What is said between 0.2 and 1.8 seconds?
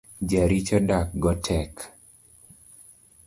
Jaricho dak go tek.